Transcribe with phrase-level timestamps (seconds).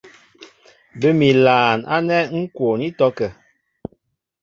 [0.99, 3.29] Bə́ mi ilaan ánɛ́ ŋ́ kwoon ítɔ́kə̂.